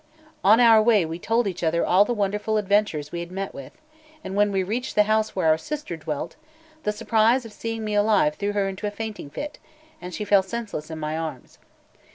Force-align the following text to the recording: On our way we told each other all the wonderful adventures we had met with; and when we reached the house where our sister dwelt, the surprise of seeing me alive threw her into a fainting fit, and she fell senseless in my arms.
On 0.43 0.59
our 0.59 0.81
way 0.81 1.05
we 1.05 1.19
told 1.19 1.45
each 1.45 1.61
other 1.61 1.85
all 1.85 2.05
the 2.05 2.11
wonderful 2.15 2.57
adventures 2.57 3.11
we 3.11 3.19
had 3.19 3.29
met 3.31 3.53
with; 3.53 3.71
and 4.23 4.35
when 4.35 4.51
we 4.51 4.63
reached 4.63 4.95
the 4.95 5.03
house 5.03 5.35
where 5.35 5.45
our 5.47 5.59
sister 5.59 5.95
dwelt, 5.95 6.35
the 6.81 6.91
surprise 6.91 7.45
of 7.45 7.53
seeing 7.53 7.83
me 7.85 7.93
alive 7.93 8.33
threw 8.33 8.53
her 8.53 8.67
into 8.67 8.87
a 8.87 8.89
fainting 8.89 9.29
fit, 9.29 9.59
and 10.01 10.11
she 10.15 10.25
fell 10.25 10.41
senseless 10.41 10.89
in 10.89 10.97
my 10.99 11.15
arms. 11.15 11.59